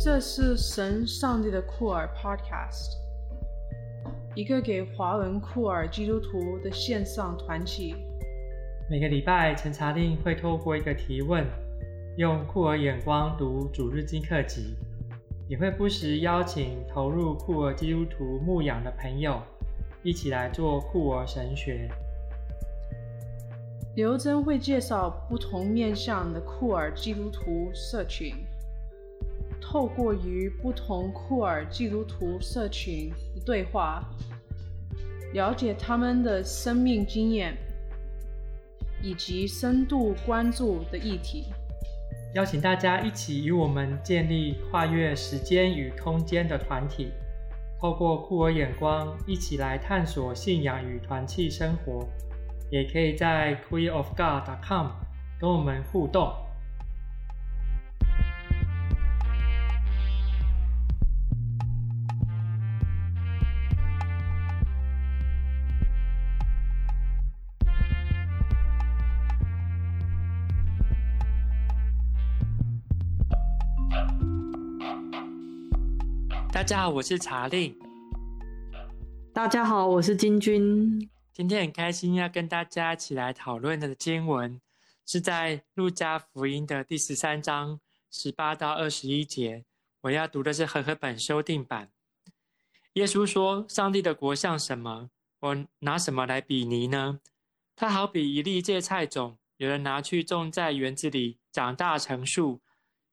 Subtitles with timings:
[0.00, 2.92] 这是神上帝的酷儿 Podcast，
[4.36, 7.96] 一个给华文酷儿基督徒的线上团体。
[8.88, 11.44] 每个礼拜，陈查令会透过一个提问，
[12.16, 14.76] 用酷儿眼光读主日经课集，
[15.48, 19.42] 也会不时邀请投入酷儿基督徒牧养的朋友，
[20.04, 21.90] 一起来做酷儿神学。
[23.96, 28.32] 刘真会介绍不同面向的酷儿基督徒社群。
[29.70, 34.02] 透过与不同库尔基督徒社群的对话，
[35.34, 37.54] 了解他们的生命经验，
[39.02, 41.44] 以及深度关注的议题。
[42.34, 47.12] 邀请大家一起与我们建立跨越时间与空间的团体，
[47.78, 52.08] 透过酷儿眼光一起来探索信仰与团契生活。
[52.70, 54.86] 也可以在 queerofgod.com
[55.38, 56.32] 跟我们互动。
[76.58, 77.78] 大家好，我是查令。
[79.32, 81.08] 大家好，我是金君。
[81.32, 84.60] 今天很开心要跟大家一起来讨论的经文，
[85.06, 87.78] 是在路加福音的第十三章
[88.10, 89.66] 十八到二十一节。
[90.00, 91.90] 我要读的是和合本修订版。
[92.94, 95.10] 耶稣说：“上帝的国像什么？
[95.38, 97.20] 我拿什么来比拟呢？
[97.76, 102.60] 它好比一粒芥菜种，有人拿去种在园子里，长大成树，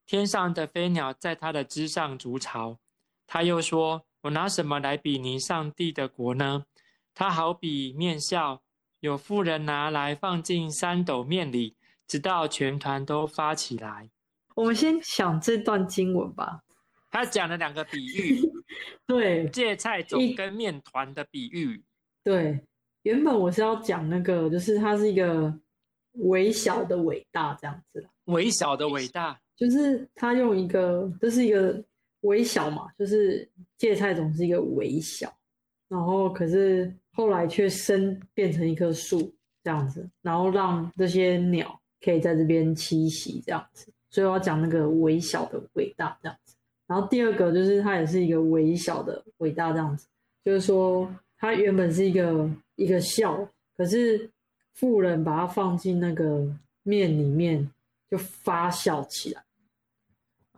[0.03, 2.79] 天上的飞鸟在它的枝上筑巢。”
[3.27, 6.65] 他又说：“我拿什么来比拟上帝的国呢？
[7.13, 8.61] 它好比面笑，
[8.99, 11.75] 有妇人拿来放进三斗面里，
[12.07, 14.09] 直到全团都发起来。”
[14.55, 16.61] 我们先想这段经文吧。
[17.09, 18.41] 他讲了两个比喻，
[19.07, 21.83] 对，芥菜种跟面团的比喻。
[22.23, 22.59] 对，
[23.03, 25.59] 原本我是要讲那个，就是它是一个
[26.13, 28.07] 微小的伟大这样子。
[28.25, 31.83] 微小的伟大，就是他用一个，这是一个。
[32.25, 33.47] 微小嘛，就是
[33.77, 35.33] 芥菜总是一个微小，
[35.87, 46.55] 然后可是后来却生变成一棵树这样子，然后让这些鸟可以在这边栖息这样子，所以我要讲那个微小的伟大这样子。
[46.87, 50.07] 然后第二个就是它也是一个微小的伟大这样子，
[50.43, 54.29] 就是说它原本是一个一个笑，可是
[54.73, 56.47] 富人把它放进那个
[56.83, 57.67] 面里面
[58.09, 59.43] 就发酵起来。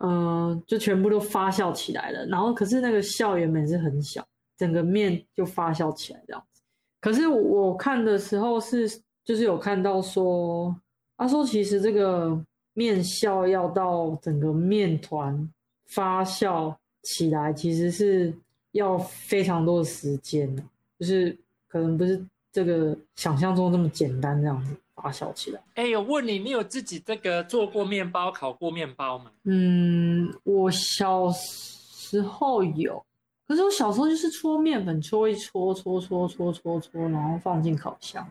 [0.00, 2.24] 嗯、就全部都发酵起来了。
[2.26, 4.24] 然后，可是那个酵原本是很小，
[4.56, 6.62] 整个面就发酵起来这样子。
[7.00, 8.88] 可是我看的时候是，
[9.24, 10.74] 就是有看到说，
[11.16, 12.40] 他说其实这个
[12.74, 15.48] 面酵要到整个面团
[15.86, 18.32] 发酵起来，其实是
[18.72, 20.54] 要非常多的时间，
[20.98, 21.36] 就是
[21.68, 24.76] 可能不是这个想象中这么简单这样子。
[25.00, 25.60] 发酵起来。
[25.74, 29.30] 哎、欸，我问你，你有自己这个做过面包、烤过面包吗？
[29.44, 33.04] 嗯，我小时候有，
[33.46, 38.26] 可是我小时候就是搓面粉，搓一搓，搓搓搓搓搓，然后放进烤箱，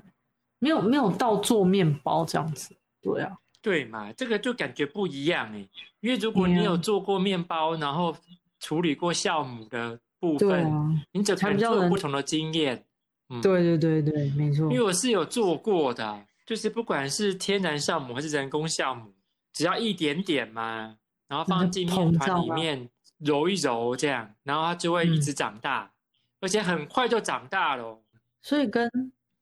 [0.60, 2.76] 没有没有到做面包这样子。
[3.02, 5.66] 对啊，对嘛，这个就感觉不一样哎，
[6.02, 8.16] 因为如果你有做过面包，然后
[8.60, 12.84] 处理过酵母的部分，啊、你整个人就有不同的经验。
[13.30, 14.72] 嗯，对对对对，没错。
[14.72, 16.26] 因为我是有做过的。
[16.48, 19.14] 就是不管是天然酵母还是人工酵母，
[19.52, 20.96] 只要一点点嘛，
[21.28, 25.92] 然后放进面团里面揉一揉，这样，然后它就会一直长大，嗯、
[26.40, 28.02] 而且很快就长大了。
[28.42, 28.90] 所以跟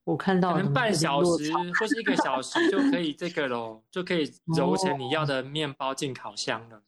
[0.04, 6.82] 我看到可能半小时或是一个小时就可以这个咯，就可以 揉成你要的面包进烤箱了。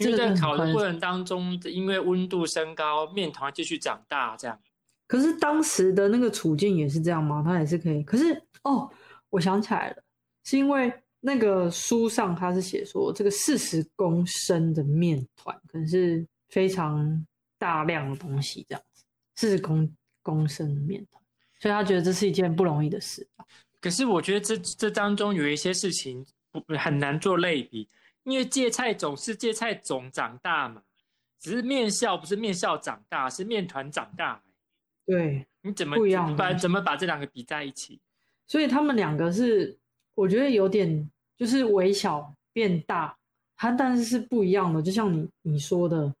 [0.00, 4.58] 因为在烤的过程当中，因为温度升高，面团继续长大，这样。
[5.06, 7.42] 可是当时的那个处境也是这样吗？
[7.44, 8.02] 它也是可以。
[8.02, 8.90] 可是哦。
[9.32, 10.02] 我想起来了，
[10.44, 19.02] 是因为那个书上他是写说，这个四十公升的面团可能是非常大量的东西，这样子，
[19.36, 19.90] 四十公
[20.20, 21.22] 公升的面团，
[21.58, 23.26] 所以他觉得这是一件不容易的事。
[23.80, 27.88] 可是我觉得这这当中有一些事情不很难做类比，
[28.24, 30.82] 因为芥菜种是芥菜种长大嘛，
[31.40, 34.42] 只是面校不是面校长大，是面团长大。
[35.06, 36.36] 对，你怎么不一样？
[36.36, 37.98] 把怎么把这两个比在一起？
[38.46, 39.76] 所以他们两个是，
[40.14, 43.16] 我觉得有点就是微小变大，
[43.56, 44.82] 它但是是不一样的。
[44.82, 46.12] 就像你你说的，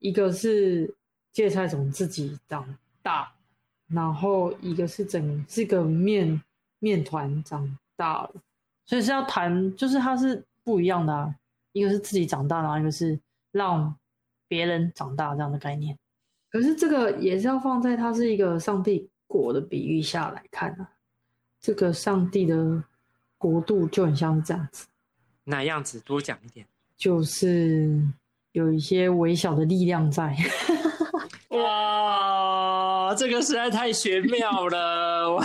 [0.00, 0.94] 一个是
[1.32, 3.32] 芥菜种自己长大，
[3.88, 6.42] 然后一个是整这个面
[6.78, 8.34] 面团长大了，
[8.84, 11.34] 所以是要谈，就是它是不一样的啊。
[11.72, 13.18] 一个是自己长大，然后一个是
[13.50, 13.96] 让
[14.46, 15.98] 别人长大这样的概念。
[16.50, 20.91] 可是这个也是要放在它是一个上帝果的比喻下来看啊，
[21.62, 22.84] 这个上帝的
[23.38, 24.86] 国度就很像是这样子。
[25.44, 25.98] 哪样子？
[26.00, 26.66] 多讲一点。
[26.96, 28.00] 就是
[28.52, 30.36] 有一些微小的力量在。
[31.50, 35.38] 哇，这个实在太玄妙了！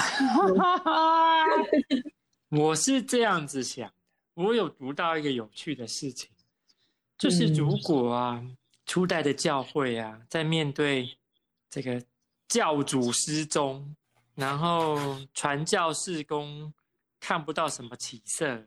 [2.49, 3.93] 我是这样子想的，
[4.35, 6.29] 我有读到一个有趣的事情，
[7.17, 8.43] 就是如果啊，
[8.85, 11.17] 初代的教会啊，在面对
[11.69, 12.01] 这个
[12.47, 13.95] 教主失踪，
[14.37, 16.71] 然后传教士工
[17.19, 18.63] 看不到什么起色，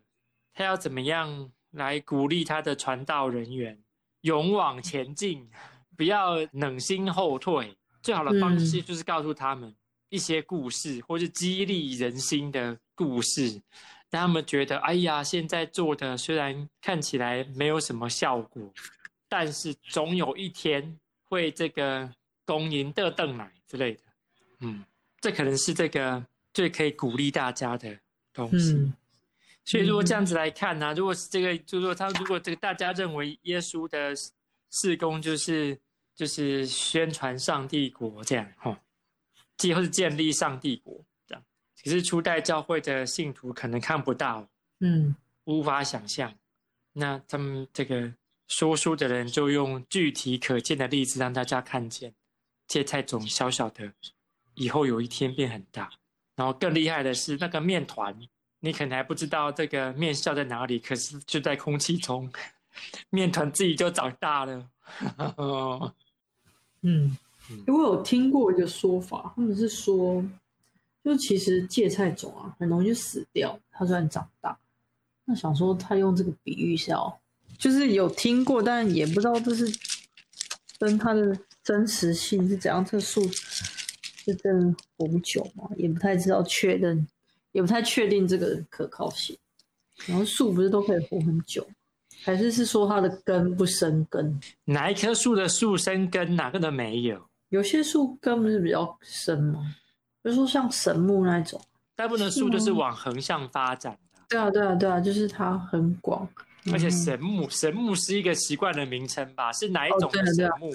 [0.52, 3.80] 他要怎么样来鼓励他的传道人员
[4.22, 5.48] 勇往前进？
[5.96, 9.72] 不要冷心后退，最好的方式就是告诉他们
[10.08, 13.62] 一些故事，嗯、或是激励人心的故事，
[14.10, 18.72] 让他们觉得，哎呀，现在做的虽然看起来没有什么效果，
[19.28, 22.10] 但是总有一天会这个
[22.44, 24.02] 公赢的邓来之类的。
[24.60, 24.82] 嗯，
[25.20, 27.98] 这可能是这个最可以鼓励大家的
[28.32, 28.72] 东西。
[28.72, 28.94] 嗯、
[29.64, 34.14] 所以如果这样子来看呢、啊，如果是这个，就是说他如果这个大家认为耶稣的
[34.70, 35.78] 事工就是。
[36.12, 38.78] 就是宣传上帝国这样哈，
[39.56, 41.42] 即或是建立上帝国这样。
[41.82, 44.46] 可是初代教会的信徒可能看不到，
[44.80, 46.34] 嗯，无法想象。
[46.92, 48.12] 那他们这个
[48.48, 52.12] 说书的人就用具体可见的例子让大家看见，
[52.66, 53.90] 芥菜种小小的，
[54.60, 55.90] 以后有一天变很大。
[56.36, 58.16] 然后更厉害的是那个面团，
[58.60, 62.32] 你可能还不知道这个面酵在哪里，可是就在空气中，
[63.10, 64.66] 面团自己就长大了。
[66.80, 67.14] 嗯，
[67.50, 70.24] 因为我有听过一个说法，他们是说，
[71.04, 73.58] 就其实芥菜种啊，很容易就死掉。
[73.70, 74.58] 它虽然长大，
[75.26, 77.20] 那想说他用这个比喻是要，
[77.58, 79.70] 就是有听过，但也不知道这是
[80.78, 82.82] 跟它的真实性是怎样。
[82.82, 83.20] 这个树
[84.30, 85.68] 是真的活不久嘛？
[85.76, 87.06] 也不太知道确认，
[87.52, 89.36] 也不太确定这个可靠性。
[90.06, 91.66] 然后树不是都可以活很久？
[92.22, 94.38] 还是是说它的根不生根？
[94.64, 97.20] 哪一棵树的树生根，哪个都没有。
[97.48, 99.74] 有些树根不是比较深吗？
[100.22, 101.60] 比如说像神木那种，
[101.96, 104.22] 大部分的树就是往横向发展的。
[104.28, 106.28] 对啊，对啊，对啊，就是它很广。
[106.72, 109.52] 而且神木，神木是一个习惯的名称吧？
[109.52, 110.70] 是哪一种的神木？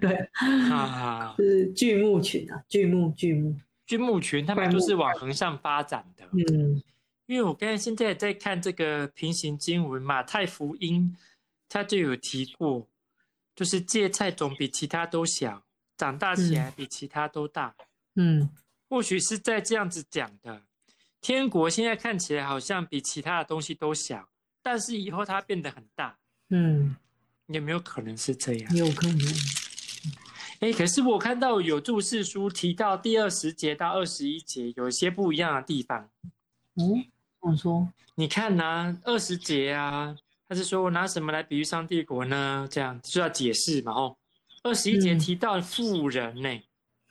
[0.00, 0.14] 对
[0.70, 3.56] 啊， 是巨木群啊，巨木，巨木，
[3.86, 6.24] 巨木群，他们都是往横向发展的。
[6.32, 6.82] 嗯。
[7.26, 11.14] 因为我刚才现在在看这个平行经文，马太福音，
[11.68, 12.88] 他就有提过，
[13.54, 15.62] 就是芥菜种比其他都小，
[15.98, 17.74] 长大起来比其他都大。
[18.16, 18.48] 嗯，
[18.88, 20.62] 或许是在这样子讲的，
[21.20, 24.30] 天国现在看起来好像比其他的东西都小，
[24.62, 26.16] 但是以后它变得很大。
[26.50, 26.96] 嗯，
[27.46, 28.76] 有没有可能是这样？
[28.76, 29.26] 有可能。
[30.60, 36.10] 哎，可是我看到有注释书提到第二十节到二十一节有一些不一样的地方。
[36.76, 37.04] 嗯。
[37.40, 40.16] 我说，你看呐、啊，二十节啊，
[40.48, 42.66] 他是说我拿什么来比喻上帝国呢？
[42.68, 43.92] 这样就要解释嘛。
[43.92, 44.16] 哦，
[44.64, 46.60] 二十一节提到富人呢、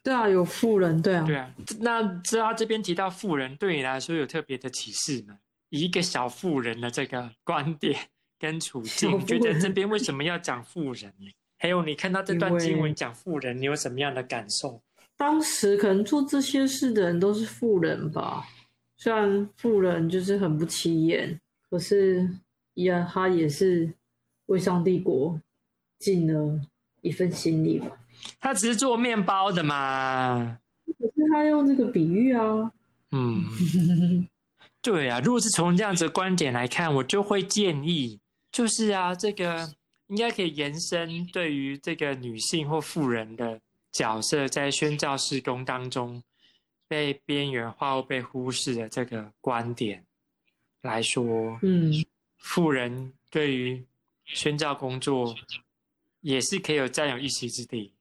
[0.04, 1.50] 对啊，有富人，对啊，对啊。
[1.80, 5.38] 那知道这边提到富人，对你来说有特别的启示吗？
[5.69, 8.00] 以一个小妇人的这个观点
[8.40, 11.31] 跟处境，觉得这边为什么要讲妇人呢？
[11.59, 14.81] 还有你看到这段经文讲妇人，你有什么样的感受？
[15.16, 18.45] 当时可能做这些事的人都是富人吧。
[18.95, 22.30] 虽然富人就是很不起眼，可是
[22.76, 23.92] 呀，他也是
[24.45, 25.42] 为上帝国
[25.97, 26.62] 尽了
[27.02, 27.88] 一份心力吧。
[28.40, 30.59] 他只是做面包的嘛。
[30.86, 32.71] 可是他用这个比喻啊。
[33.12, 33.44] 嗯，
[34.90, 35.20] 对啊。
[35.20, 38.18] 如果是从这样子的观点来看，我就会建议，
[38.52, 39.70] 就是啊，这个
[40.08, 43.60] 应该可以延伸对于这个女性或妇人的
[43.92, 46.24] 角色，在宣教施工当中。
[46.90, 50.06] 被边缘化或被忽视的这个观点
[50.84, 51.92] 来说，嗯，
[52.38, 53.86] 妇人对于
[54.24, 55.36] 宣教工作
[56.22, 57.92] 也是可以有占有一席之地。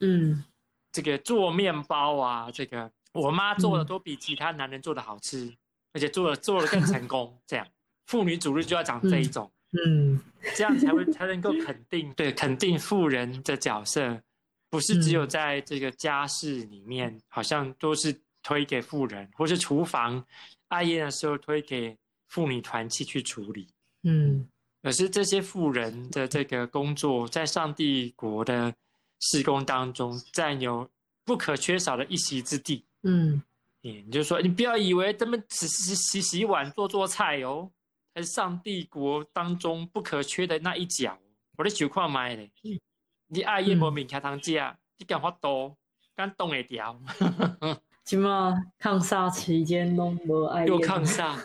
[0.00, 0.44] 嗯，
[0.92, 5.56] 这个做面包啊，这个我妈做的都比其他男人做的好吃，嗯、
[5.94, 7.34] 而且做的做的更成功。
[7.46, 7.66] 这样，
[8.06, 10.20] 妇女主日就要讲这一种，嗯，
[10.54, 14.20] 这样才会才能够肯定，对，肯定妇人的角色，
[14.68, 18.20] 不是只有在这个家事里面，好像都是。
[18.46, 20.22] 推给妇人，或是厨房
[20.68, 21.96] 爱宴的时候推给
[22.28, 23.66] 妇女团契去处理。
[24.02, 24.46] 嗯，
[24.82, 28.74] 可是这些富人的这个工作，在上帝国的
[29.18, 30.86] 施工当中占有
[31.24, 32.84] 不可缺少的一席之地。
[33.04, 33.42] 嗯，
[33.92, 37.70] 你就说，你不要以为他们只是洗洗碗、做做菜哦，
[38.14, 41.18] 还是上帝国当中不可缺的那一角。
[41.58, 42.48] 我的酒矿买的，
[43.26, 44.52] 你爱叶无面卡糖食，
[44.96, 45.76] 你敢发多，
[46.16, 46.98] 敢冻会掉。
[48.04, 50.64] 起码抗沙期间拢无爱。
[50.64, 51.38] 又抗杀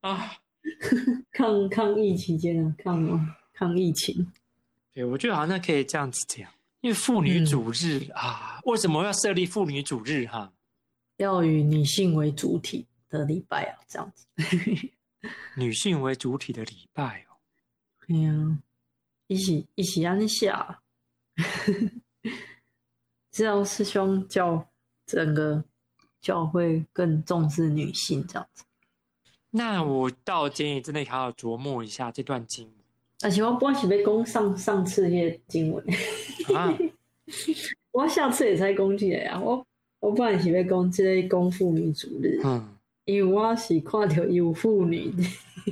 [0.00, 0.32] 啊！
[1.30, 4.32] 抗抗疫期间啊，抗抗疫情。
[4.92, 10.52] 对，我觉得好像可以这样子讲，因为妇女主日、嗯、啊，为什么要设立妇女主日哈？
[11.16, 14.26] 要以女性为主体的礼拜啊，这样子。
[15.56, 17.36] 女性为主体的礼拜哦。
[18.08, 18.58] 哎呀，
[19.26, 20.82] 一起一起安下，
[23.30, 24.68] 这样师兄教
[25.06, 25.64] 整个
[26.20, 28.64] 教会更重视女性这样子。
[29.50, 32.74] 那我倒建议真的好好琢磨一下这段经文。
[33.22, 35.82] 而且我不是被攻上上次那个经文，
[36.54, 36.76] 啊、
[37.92, 39.40] 我下次也才讲起来啊。
[39.40, 39.64] 我
[40.04, 45.10] 我本来是要讲这个讲妇女主日，嗯，因为我是看到有妇女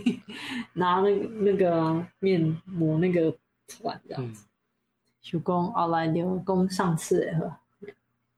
[0.72, 3.30] 拿那个那个面膜那个
[3.68, 4.46] 团这样子，
[5.20, 7.58] 就讲后来就讲上次的好。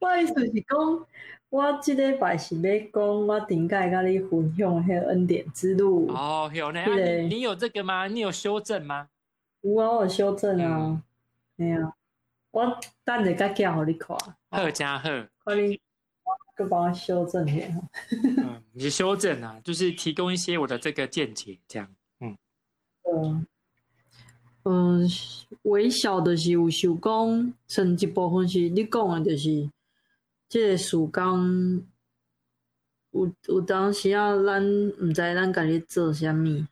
[0.00, 1.06] 不好意思是讲。
[1.50, 8.08] 我这礼拜是要讲我顶盖跟你分享迄个恩典之路哦，有呢、那个啊，你有这个吗？
[8.08, 9.06] 你有修正吗？
[9.60, 11.00] 有啊，我有修正啊，
[11.54, 11.92] 没、嗯、有、啊，
[12.50, 12.64] 我
[13.04, 14.18] 等下再叫给你看。
[14.50, 15.08] 好加好，
[15.44, 15.78] 快点，
[16.58, 17.66] 我帮我修正一下。
[18.38, 22.36] 嗯，你修正啊，就是提供一些我的这个见解，这样，嗯，
[23.12, 23.46] 嗯，
[24.64, 25.08] 嗯，
[25.62, 29.70] 微小的是有想讲，剩一部分是你讲的，就是。
[30.46, 31.86] 这个时间
[33.10, 34.62] 有有当时啊，咱
[35.00, 36.64] 毋知咱家己做啥物，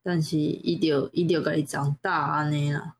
[0.00, 2.94] 但是伊着伊着家己长大安尼啦。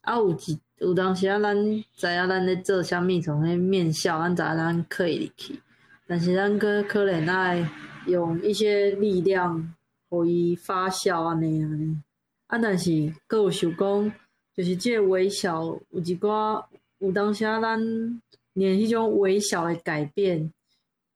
[0.00, 1.54] 啊，有一有当时啊，咱
[1.94, 5.60] 知影咱咧做啥物，从迄面笑，咱知影咱可以入去，
[6.06, 7.68] 但是咱阁可能爱
[8.06, 9.74] 用一些力量，
[10.08, 12.02] 互伊发酵安尼安尼。
[12.46, 12.90] 啊，但是
[13.28, 14.12] 佫有想讲，
[14.54, 16.64] 就是这个微笑有一寡
[16.98, 18.22] 有当时啊，咱。
[18.54, 20.52] 连迄种微小的改变，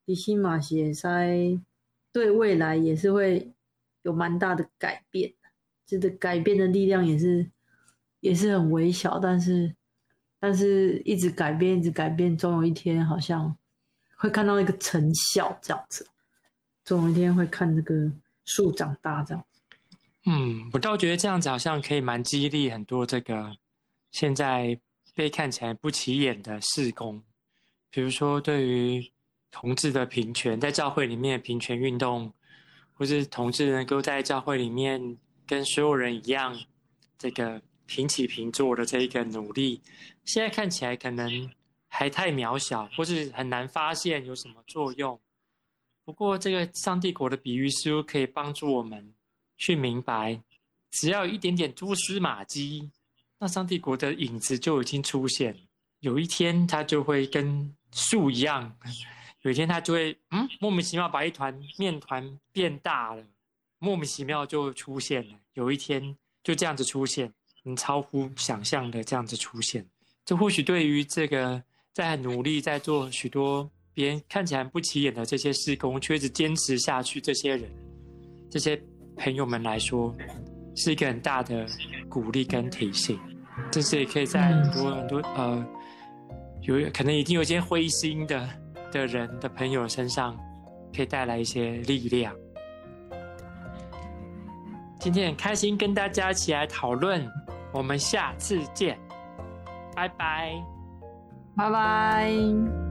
[0.07, 1.61] 其实嘛是会使
[2.13, 3.51] 对未来也是会
[4.03, 5.33] 有蛮大的改变。
[5.85, 7.51] 这个改变的力量也是
[8.23, 9.75] 也是很微小，但是
[10.39, 13.55] 但是一直改变，一直改变，总有一天好像
[14.17, 16.07] 会看到一个成效，这样子。
[16.85, 18.11] 总有一天会看这个
[18.45, 19.61] 树长大，这样子。
[20.25, 23.57] 嗯，我倒觉得这样子好像可以蛮激励很多这个
[24.13, 24.79] 现在
[25.15, 27.21] 被看起来不起眼的事工。
[27.91, 29.13] 比如说，对于
[29.51, 32.33] 同志的平权，在教会里面的平权运动，
[32.95, 36.57] 或是同志能够在教会里面跟所有人一样，
[37.19, 39.81] 这个平起平坐的这一个努力，
[40.25, 41.51] 现在看起来可能
[41.89, 45.21] 还太渺小，或是很难发现有什么作用。
[46.05, 49.15] 不过，这个上帝国的比喻似乎可以帮助我们
[49.57, 50.43] 去明白，
[50.91, 52.91] 只要一点点蛛丝马迹，
[53.39, 55.57] 那上帝国的影子就已经出现。
[56.01, 58.77] 有一天，它就会跟树一样，
[59.43, 63.25] 有一天它就会嗯，莫名其妙把一团面团变大了，
[63.79, 65.39] 莫名其妙就出现了。
[65.55, 67.33] 有一天就这样子出现，
[67.65, 69.85] 很超乎想象的这样子出现。
[70.25, 77.71] 这或许对于这个在努力在做许多别人看起来不起眼的这些事工，却一直坚持下去这些人、
[78.51, 78.81] 这些
[79.17, 80.15] 朋友们来说，
[80.75, 81.67] 是一个很大的
[82.09, 83.19] 鼓励跟提醒。
[83.71, 85.67] 这是也可以在很多很多呃。
[86.63, 88.49] 有可能已经有一些灰心的
[88.93, 90.39] 的人的朋友身上，
[90.95, 92.33] 可以带来一些力量。
[95.01, 97.29] 今天很开心跟大家一起来讨论，
[97.73, 98.99] 我们下次见，
[99.95, 100.53] 拜拜，
[101.57, 102.82] 拜拜。